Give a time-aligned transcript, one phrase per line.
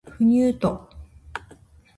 [0.17, 0.89] 不入斗